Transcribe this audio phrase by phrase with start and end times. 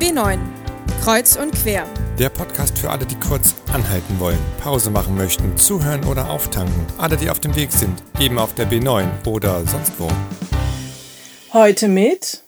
[0.00, 0.38] B9
[1.04, 1.86] Kreuz und quer.
[2.18, 6.86] Der Podcast für alle, die kurz anhalten wollen, Pause machen möchten, zuhören oder auftanken.
[6.96, 10.08] Alle, die auf dem Weg sind, eben auf der B9 oder sonst wo.
[11.52, 12.40] Heute mit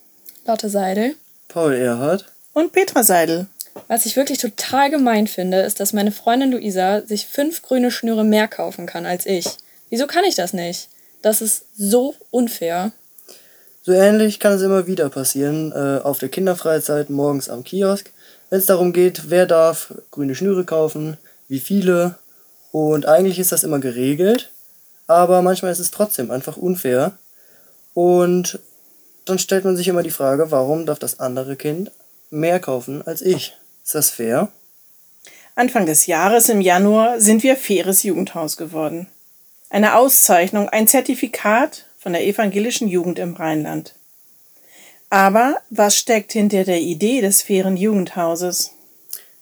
[0.46, 1.14] Lotte Seidel.
[1.48, 2.32] Paul Erhardt.
[2.54, 3.46] und Petra Seidel.
[3.86, 8.24] Was ich wirklich total gemein finde, ist, dass meine Freundin Luisa sich fünf grüne Schnüre
[8.24, 9.46] mehr kaufen kann als ich.
[9.90, 10.88] Wieso kann ich das nicht?
[11.20, 12.92] Das ist so unfair.
[13.84, 18.12] So ähnlich kann es immer wieder passieren, äh, auf der Kinderfreizeit morgens am Kiosk,
[18.48, 21.16] wenn es darum geht, wer darf grüne Schnüre kaufen,
[21.48, 22.16] wie viele.
[22.70, 24.50] Und eigentlich ist das immer geregelt,
[25.08, 27.18] aber manchmal ist es trotzdem einfach unfair.
[27.92, 28.60] Und
[29.24, 31.90] dann stellt man sich immer die Frage, warum darf das andere Kind
[32.30, 33.56] mehr kaufen als ich?
[33.84, 34.48] Ist das fair?
[35.56, 39.08] Anfang des Jahres im Januar sind wir faires Jugendhaus geworden.
[39.70, 43.94] Eine Auszeichnung, ein Zertifikat von der evangelischen Jugend im Rheinland.
[45.08, 48.72] Aber was steckt hinter der Idee des fairen Jugendhauses?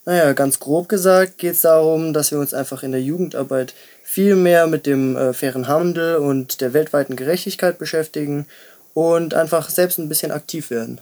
[0.05, 4.35] Naja, ganz grob gesagt geht es darum, dass wir uns einfach in der Jugendarbeit viel
[4.35, 8.47] mehr mit dem äh, fairen Handel und der weltweiten Gerechtigkeit beschäftigen
[8.93, 11.01] und einfach selbst ein bisschen aktiv werden.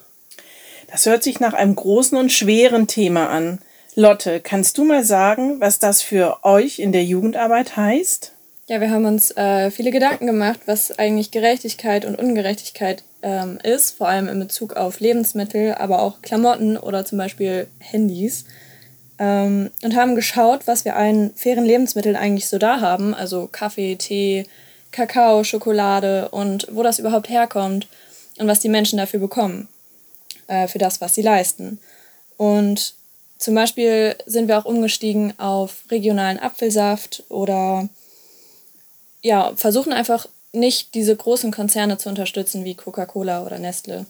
[0.90, 3.60] Das hört sich nach einem großen und schweren Thema an.
[3.94, 8.32] Lotte, kannst du mal sagen, was das für euch in der Jugendarbeit heißt?
[8.68, 13.92] Ja, wir haben uns äh, viele Gedanken gemacht, was eigentlich Gerechtigkeit und Ungerechtigkeit ähm, ist,
[13.92, 18.44] vor allem in Bezug auf Lebensmittel, aber auch Klamotten oder zum Beispiel Handys.
[19.18, 23.96] Ähm, und haben geschaut, was wir an fairen Lebensmitteln eigentlich so da haben, also Kaffee,
[23.96, 24.44] Tee,
[24.92, 27.88] Kakao, Schokolade und wo das überhaupt herkommt
[28.38, 29.68] und was die Menschen dafür bekommen,
[30.46, 31.78] äh, für das, was sie leisten.
[32.36, 32.92] Und
[33.38, 37.88] zum Beispiel sind wir auch umgestiegen auf regionalen Apfelsaft oder
[39.22, 44.06] ja, versuchen einfach nicht diese großen Konzerne zu unterstützen wie Coca-Cola oder Nestle.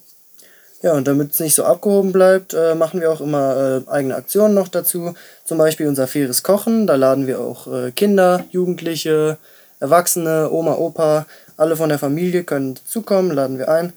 [0.80, 4.14] Ja, und damit es nicht so abgehoben bleibt, äh, machen wir auch immer äh, eigene
[4.14, 5.14] Aktionen noch dazu.
[5.44, 6.86] Zum Beispiel unser faires Kochen.
[6.86, 9.38] Da laden wir auch äh, Kinder, Jugendliche,
[9.80, 13.92] Erwachsene, Oma, Opa, alle von der Familie können dazukommen, laden wir ein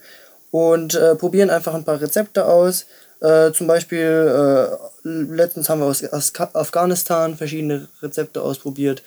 [0.50, 2.86] und äh, probieren einfach ein paar Rezepte aus.
[3.22, 6.04] Äh, zum Beispiel, äh, letztens haben wir aus,
[6.54, 9.04] Afghanistan verschiedene Rezepte ausprobiert.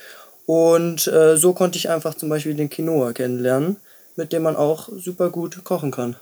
[0.47, 3.77] Und äh, so konnte ich einfach zum Beispiel den Quinoa kennenlernen,
[4.17, 6.17] mit dem man auch super gut kochen kann.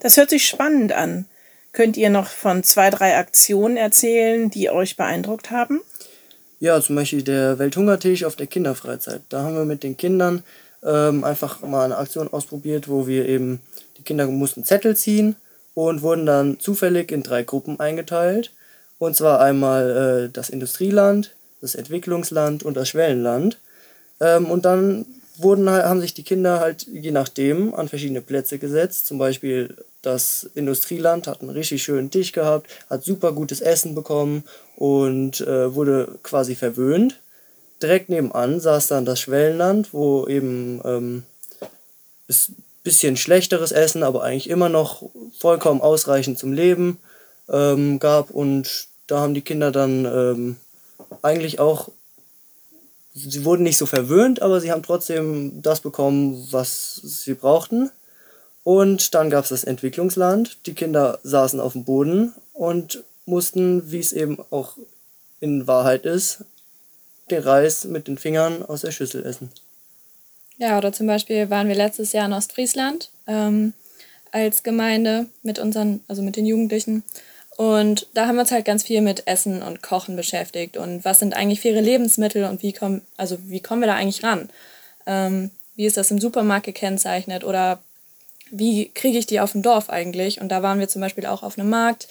[0.00, 1.26] Das hört sich spannend an.
[1.72, 5.80] Könnt ihr noch von zwei, drei Aktionen erzählen, die euch beeindruckt haben?
[6.58, 9.20] Ja, zum Beispiel der Welthungertisch auf der Kinderfreizeit.
[9.28, 10.42] Da haben wir mit den Kindern
[10.82, 13.60] ähm, einfach mal eine Aktion ausprobiert, wo wir eben,
[13.98, 15.36] die Kinder mussten Zettel ziehen
[15.74, 18.52] und wurden dann zufällig in drei Gruppen eingeteilt.
[18.98, 23.58] Und zwar einmal äh, das Industrieland, das Entwicklungsland und das Schwellenland.
[24.20, 25.06] Ähm, und dann
[25.36, 29.06] wurden, halt- haben sich die Kinder halt je nachdem an verschiedene Plätze gesetzt.
[29.06, 34.44] Zum Beispiel das Industrieland hat einen richtig schönen Tisch gehabt, hat super gutes Essen bekommen
[34.76, 37.20] und äh, wurde quasi verwöhnt.
[37.82, 41.24] Direkt nebenan saß dann das Schwellenland, wo eben ähm,
[42.86, 45.02] bisschen schlechteres Essen, aber eigentlich immer noch
[45.38, 46.98] vollkommen ausreichend zum Leben
[47.48, 48.30] ähm, gab.
[48.30, 50.56] Und da haben die Kinder dann ähm,
[51.26, 51.90] eigentlich auch
[53.16, 57.90] sie wurden nicht so verwöhnt, aber sie haben trotzdem das bekommen, was sie brauchten.
[58.62, 60.58] Und dann gab es das Entwicklungsland.
[60.66, 64.76] Die Kinder saßen auf dem Boden und mussten, wie es eben auch
[65.40, 66.44] in Wahrheit ist,
[67.30, 69.50] den Reis mit den Fingern aus der Schüssel essen.
[70.58, 73.72] Ja, oder zum Beispiel waren wir letztes Jahr in Ostfriesland ähm,
[74.32, 77.02] als Gemeinde mit unseren, also mit den Jugendlichen.
[77.56, 80.76] Und da haben wir uns halt ganz viel mit Essen und Kochen beschäftigt.
[80.76, 84.22] Und was sind eigentlich faire Lebensmittel und wie kommen, also wie kommen wir da eigentlich
[84.22, 84.50] ran?
[85.06, 87.80] Ähm, wie ist das im Supermarkt gekennzeichnet oder
[88.50, 90.40] wie kriege ich die auf dem Dorf eigentlich?
[90.40, 92.08] Und da waren wir zum Beispiel auch auf einem Markt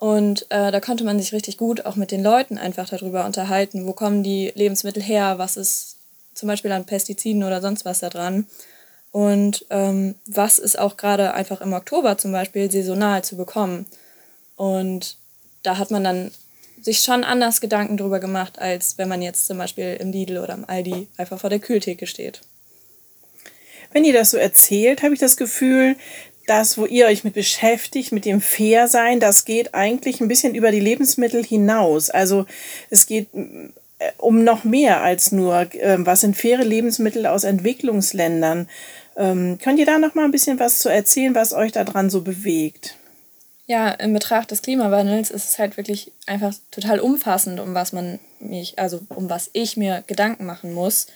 [0.00, 3.84] und äh, da konnte man sich richtig gut auch mit den Leuten einfach darüber unterhalten,
[3.84, 5.96] wo kommen die Lebensmittel her, was ist
[6.34, 8.46] zum Beispiel an Pestiziden oder sonst was da dran.
[9.10, 13.86] Und ähm, was ist auch gerade einfach im Oktober zum Beispiel saisonal zu bekommen.
[14.58, 15.16] Und
[15.62, 16.32] da hat man dann
[16.82, 20.54] sich schon anders Gedanken drüber gemacht, als wenn man jetzt zum Beispiel im Lidl oder
[20.54, 22.40] im Aldi einfach vor der Kühltheke steht.
[23.92, 25.96] Wenn ihr das so erzählt, habe ich das Gefühl,
[26.46, 30.72] das, wo ihr euch mit beschäftigt, mit dem Fairsein, das geht eigentlich ein bisschen über
[30.72, 32.10] die Lebensmittel hinaus.
[32.10, 32.44] Also
[32.90, 38.68] es geht äh, um noch mehr als nur, ähm, was sind faire Lebensmittel aus Entwicklungsländern.
[39.16, 42.22] Ähm, könnt ihr da noch mal ein bisschen was zu erzählen, was euch daran so
[42.22, 42.96] bewegt?
[43.68, 48.18] Ja, in Betracht des Klimawandels ist es halt wirklich einfach total umfassend, um was man
[48.40, 51.08] mich, also um was ich mir Gedanken machen muss,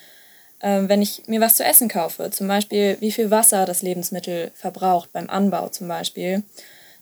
[0.60, 2.30] äh, wenn ich mir was zu essen kaufe.
[2.30, 6.42] Zum Beispiel, wie viel Wasser das Lebensmittel verbraucht beim Anbau zum Beispiel.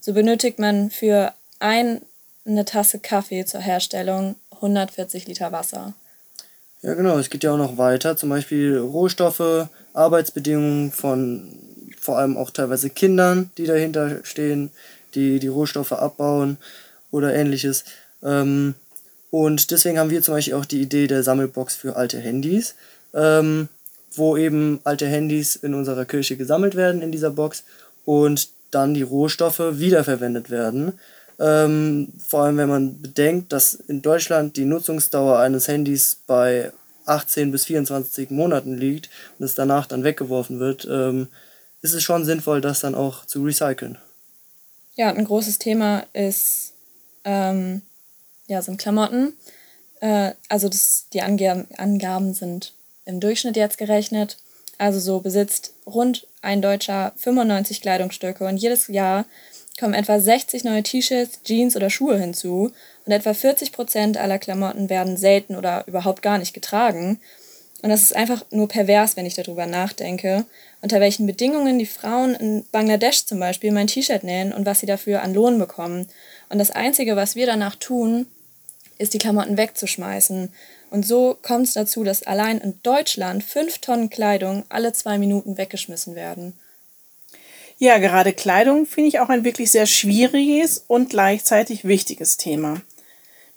[0.00, 2.00] so benötigt man für eine
[2.64, 5.94] Tasse Kaffee zur Herstellung 140 Liter Wasser.
[6.82, 7.19] Ja, genau.
[7.19, 8.17] Es geht ja auch noch weiter.
[8.17, 11.58] Zum Beispiel Rohstoffe, Arbeitsbedingungen von
[11.99, 14.70] vor allem auch teilweise Kindern, die dahinter stehen,
[15.14, 16.58] die die Rohstoffe abbauen
[17.10, 17.84] oder ähnliches.
[18.22, 18.74] Ähm,
[19.30, 22.74] und deswegen haben wir zum Beispiel auch die Idee der Sammelbox für alte Handys,
[23.14, 23.68] ähm,
[24.14, 27.62] wo eben alte Handys in unserer Kirche gesammelt werden in dieser Box
[28.04, 30.94] und dann die Rohstoffe wiederverwendet werden.
[31.38, 36.72] Ähm, vor allem wenn man bedenkt, dass in Deutschland die Nutzungsdauer eines Handys bei
[37.06, 39.08] 18 bis 24 Monaten liegt
[39.38, 41.28] und es danach dann weggeworfen wird, ähm,
[41.82, 43.96] ist es schon sinnvoll, das dann auch zu recyceln.
[45.00, 46.75] Ja, ein großes Thema ist,
[47.25, 47.81] ähm,
[48.49, 49.32] ja, sind Klamotten.
[50.00, 52.75] Äh, also das, die Ange Angaben sind
[53.06, 54.37] im Durchschnitt jetzt gerechnet.
[54.76, 59.25] Also so besitzt rund ein Deutscher 95 Kleidungsstücke und jedes Jahr
[59.79, 62.70] kommen etwa 60 neue T-Shirts, Jeans oder Schuhe hinzu
[63.06, 67.23] und etwa 40 Prozent aller Klamotten werden selten oder überhaupt gar nicht getragen.
[67.82, 70.44] Und das ist einfach nur pervers, wenn ich darüber nachdenke,
[70.82, 74.87] unter welchen Bedingungen die Frauen in Bangladesch zum Beispiel mein T-Shirt nähen und was sie
[74.87, 76.06] dafür an Lohn bekommen.
[76.50, 78.27] Und das Einzige, was wir danach tun,
[78.99, 80.53] ist die Klamotten wegzuschmeißen.
[80.91, 85.56] Und so kommt es dazu, dass allein in Deutschland fünf Tonnen Kleidung alle zwei Minuten
[85.56, 86.53] weggeschmissen werden.
[87.79, 92.82] Ja, gerade Kleidung finde ich auch ein wirklich sehr schwieriges und gleichzeitig wichtiges Thema.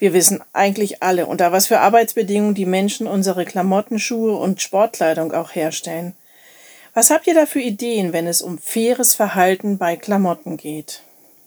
[0.03, 5.31] Wir wissen eigentlich alle, unter was für Arbeitsbedingungen die Menschen unsere Klamotten, Schuhe und Sportkleidung
[5.31, 6.11] auch herstellen.
[6.93, 11.03] Was habt ihr da für Ideen, wenn es um faires Verhalten bei Klamotten geht?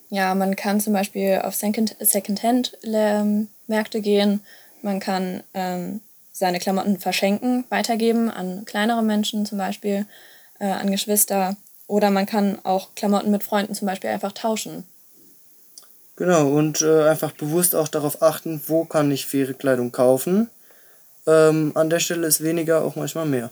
[0.08, 4.40] Ja, man kann zum Beispiel auf Second-Hand-Märkte gehen.
[4.80, 6.00] Man kann ähm,
[6.32, 10.06] seine Klamotten verschenken, weitergeben an kleinere Menschen zum Beispiel,
[10.60, 11.58] äh, an Geschwister
[11.88, 14.84] oder man kann auch Klamotten mit Freunden zum Beispiel einfach tauschen.
[16.16, 20.48] Genau, und äh, einfach bewusst auch darauf achten, wo kann ich faire Kleidung kaufen.
[21.26, 23.50] Ähm, an der Stelle ist weniger auch manchmal mehr.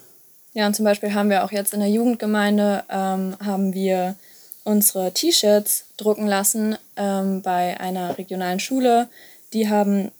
[0.55, 4.15] Ja, und zum Beispiel haben wir auch jetzt in der Jugendgemeinde, ähm, haben wir
[4.63, 9.09] unsere T-Shirts drucken lassen ähm, bei einer regionalen Schule.
[9.53, 10.11] Die haben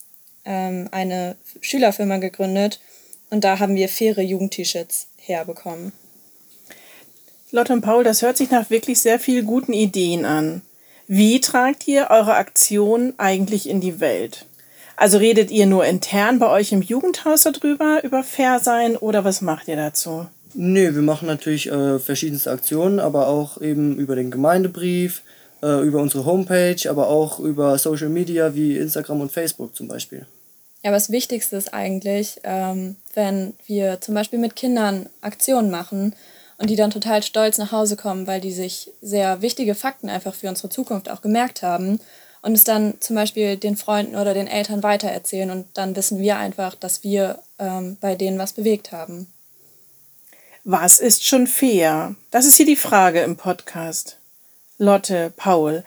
[0.45, 2.81] ähm, eine Schülerfirma gegründet
[3.31, 5.93] und da haben wir faire Jugend-T-Shirts herbekommen.
[7.53, 10.63] Lotte und Paul, das hört sich nach wirklich sehr vielen guten Ideen an.
[11.07, 14.47] Wie tragt ihr eure Aktion eigentlich in die Welt?
[14.97, 19.41] Also redet ihr nur intern bei euch im Jugendhaus darüber, über Fair sein oder was
[19.41, 20.27] macht ihr dazu?
[20.55, 25.23] Nee, wir machen natürlich äh, verschiedenste Aktionen, aber auch eben über den Gemeindebrief,
[25.63, 30.27] äh, über unsere Homepage, aber auch über Social Media wie Instagram und Facebook zum Beispiel.
[30.83, 36.15] Ja, aber das Wichtigste ist eigentlich, ähm, wenn wir zum Beispiel mit Kindern Aktionen machen,
[36.59, 40.35] und die dann total stolz nach Hause kommen, weil die sich sehr wichtige Fakten einfach
[40.35, 42.01] für unsere Zukunft auch gemerkt haben
[42.43, 46.37] und es dann zum Beispiel den Freunden oder den Eltern weitererzählen und dann wissen wir
[46.37, 49.27] einfach, dass wir ähm, bei denen was bewegt haben.
[50.63, 52.15] Was ist schon fair?
[52.31, 54.19] Das ist hier die Frage im Podcast.
[54.79, 55.85] Lotte, Paul,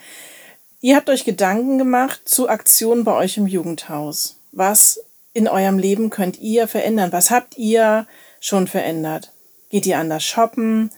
[0.81, 4.38] ihr habt euch Gedanken gemacht zu Aktionen bei euch im Jugendhaus.
[4.52, 5.00] Was
[5.34, 7.12] in eurem Leben könnt ihr verändern?
[7.12, 8.08] Was habt ihr
[8.40, 9.31] schon verändert?
[9.69, 10.92] Geht ihr anders shoppen?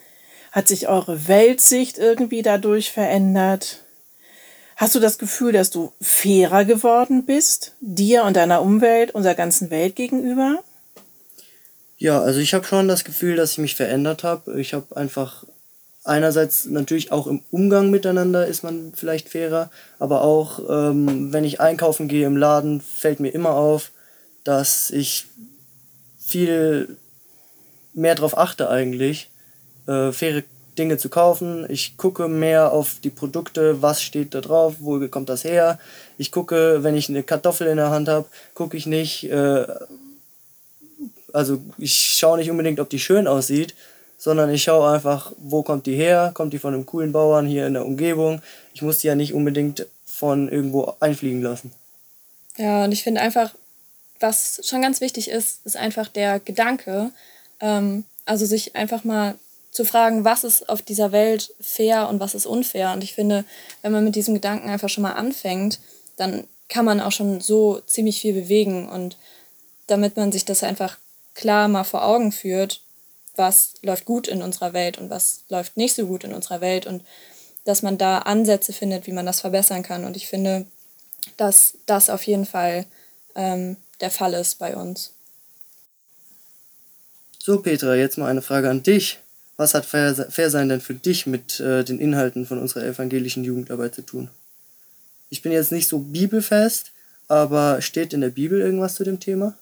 [0.51, 3.83] Hat sich eure Weltsicht irgendwie dadurch verändert?
[4.75, 9.69] Hast du das Gefühl, dass du fairer geworden bist, dir und deiner Umwelt, unserer ganzen
[9.69, 10.63] Welt gegenüber?
[11.97, 14.59] Ja, also ich habe schon das Gefühl, dass ich mich verändert habe.
[14.59, 15.43] Ich habe einfach
[16.05, 21.59] einerseits natürlich auch im Umgang miteinander ist man vielleicht fairer, aber auch ähm, wenn ich
[21.59, 23.91] einkaufen gehe im Laden, fällt mir immer auf,
[24.43, 25.25] dass ich
[26.17, 26.97] viel
[27.99, 29.29] mehr darauf achte eigentlich,
[29.87, 30.43] äh, faire
[30.77, 31.65] Dinge zu kaufen.
[31.69, 35.77] Ich gucke mehr auf die Produkte, was steht da drauf, wo kommt das her.
[36.17, 39.65] Ich gucke, wenn ich eine Kartoffel in der Hand habe, gucke ich nicht, äh,
[41.33, 43.75] also ich schaue nicht unbedingt, ob die schön aussieht,
[44.17, 47.67] sondern ich schaue einfach, wo kommt die her, kommt die von einem coolen Bauern hier
[47.67, 48.41] in der Umgebung.
[48.73, 51.71] Ich muss die ja nicht unbedingt von irgendwo einfliegen lassen.
[52.57, 53.53] Ja, und ich finde einfach,
[54.19, 57.11] was schon ganz wichtig ist, ist einfach der Gedanke,
[57.59, 59.35] ähm, also sich einfach mal
[59.71, 62.91] zu fragen, was ist auf dieser Welt fair und was ist unfair.
[62.93, 63.45] Und ich finde,
[63.81, 65.79] wenn man mit diesem Gedanken einfach schon mal anfängt,
[66.17, 68.89] dann kann man auch schon so ziemlich viel bewegen.
[68.89, 69.17] Und
[69.87, 70.97] damit man sich das einfach
[71.33, 72.81] klar mal vor Augen führt,
[73.35, 76.85] was läuft gut in unserer Welt und was läuft nicht so gut in unserer Welt
[76.85, 77.03] und
[77.63, 80.03] dass man da Ansätze findet, wie man das verbessern kann.
[80.03, 80.65] Und ich finde,
[81.37, 82.85] dass das auf jeden Fall
[83.35, 85.13] ähm, der Fall ist bei uns.
[87.49, 89.17] So, Petra, jetzt mal eine Frage an dich.
[89.57, 93.43] was hat Fair, Fair Sein denn für dich mit äh, den Inhalten von unserer evangelischen
[93.43, 94.29] Jugendarbeit zu tun?
[95.31, 96.91] Ich bin jetzt nicht so bibelfest,
[97.27, 99.55] aber steht in der Bibel irgendwas zu dem Thema?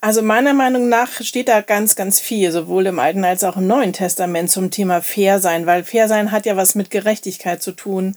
[0.00, 3.66] Also meiner Meinung nach steht da ganz, ganz viel, sowohl im Alten als auch im
[3.66, 7.72] Neuen Testament zum Thema Fair sein, weil Fair sein hat ja was mit Gerechtigkeit zu
[7.72, 8.16] tun.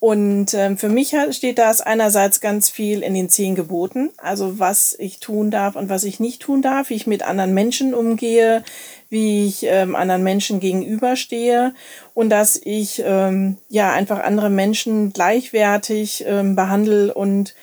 [0.00, 4.94] Und ähm, für mich steht das einerseits ganz viel in den zehn Geboten, also was
[4.96, 8.62] ich tun darf und was ich nicht tun darf, wie ich mit anderen Menschen umgehe,
[9.10, 11.74] wie ich ähm, anderen Menschen gegenüberstehe
[12.14, 17.54] und dass ich ähm, ja einfach andere Menschen gleichwertig ähm, behandle und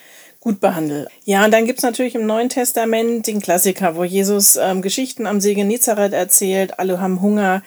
[0.41, 1.07] gut behandle.
[1.23, 5.39] Ja, und dann gibt's natürlich im Neuen Testament den Klassiker, wo Jesus ähm, Geschichten am
[5.39, 7.63] See Genezareth erzählt, alle haben Hunger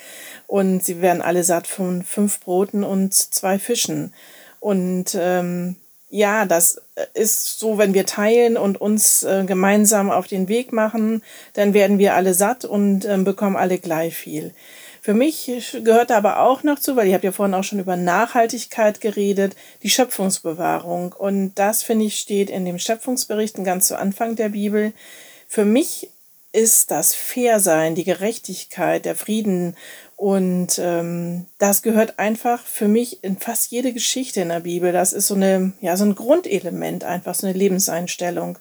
[0.47, 4.13] und sie werden alle satt von fünf Broten und zwei Fischen.
[4.61, 5.77] Und ähm,
[6.11, 6.81] ja, das
[7.15, 11.23] ist so, wenn wir teilen und uns äh, gemeinsam auf den Weg machen,
[11.53, 14.55] dann werden wir alle satt und äh, bekommen alle gleich viel.
[15.01, 15.51] Für mich
[15.85, 19.57] gehört aber auch noch zu, weil ihr habt ja vorhin auch schon über Nachhaltigkeit geredet,
[19.83, 21.15] die Schöpfungsbewahrung.
[21.17, 24.93] Und das, finde ich, steht in dem Schöpfungsberichten ganz zu Anfang der Bibel.
[25.47, 26.11] Für mich
[26.53, 29.77] ist das Fairsein, die Gerechtigkeit, der Frieden
[30.19, 34.91] und ähm, das gehört einfach für mich in fast jede Geschichte in der Bibel.
[34.91, 38.59] Das ist so eine, ja, so ein Grundelement, einfach so eine Lebenseinstellung.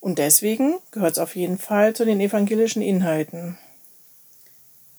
[0.00, 3.56] Und deswegen gehört es auf jeden Fall zu den evangelischen Inhalten.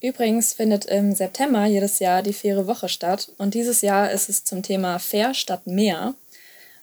[0.02, 4.44] Übrigens findet im September jedes Jahr die Faire Woche statt und dieses Jahr ist es
[4.44, 6.16] zum Thema Fair statt mehr.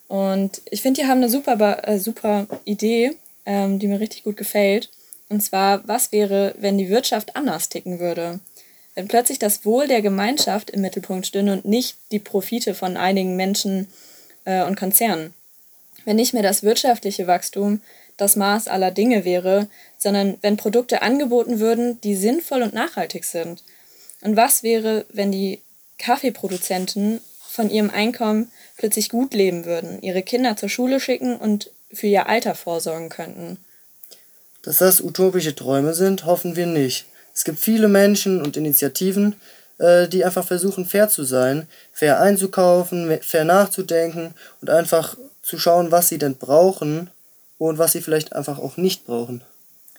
[0.06, 4.36] Und ich finde, die haben eine super, äh, super Idee, ähm, die mir richtig gut
[4.36, 4.90] gefällt.
[5.32, 8.40] Und zwar, was wäre, wenn die Wirtschaft anders ticken würde?
[8.94, 13.34] Wenn plötzlich das Wohl der Gemeinschaft im Mittelpunkt stünde und nicht die Profite von einigen
[13.34, 13.88] Menschen
[14.44, 15.32] äh, und Konzernen.
[16.04, 17.80] Wenn nicht mehr das wirtschaftliche Wachstum
[18.18, 23.62] das Maß aller Dinge wäre, sondern wenn Produkte angeboten würden, die sinnvoll und nachhaltig sind.
[24.20, 25.62] Und was wäre, wenn die
[25.96, 32.08] Kaffeeproduzenten von ihrem Einkommen plötzlich gut leben würden, ihre Kinder zur Schule schicken und für
[32.08, 33.56] ihr Alter vorsorgen könnten?
[34.62, 37.06] Dass das utopische Träume sind, hoffen wir nicht.
[37.34, 39.36] Es gibt viele Menschen und Initiativen,
[39.78, 45.90] äh, die einfach versuchen, fair zu sein, fair einzukaufen, fair nachzudenken und einfach zu schauen,
[45.90, 47.10] was sie denn brauchen
[47.58, 49.42] und was sie vielleicht einfach auch nicht brauchen.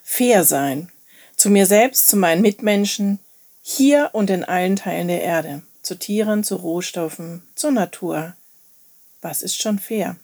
[0.04, 0.90] Fair sein.
[1.36, 3.20] Zu mir selbst, zu meinen Mitmenschen,
[3.62, 5.62] hier und in allen Teilen der Erde.
[5.82, 8.34] Zu Tieren, zu Rohstoffen, zur Natur.
[9.22, 10.18] Was ist schon fair?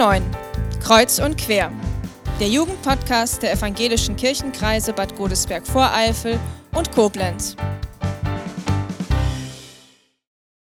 [0.00, 0.22] B9
[0.82, 1.70] Kreuz und quer.
[2.40, 6.38] Der Jugendpodcast der evangelischen Kirchenkreise Bad Godesberg-Voreifel
[6.74, 7.54] und Koblenz.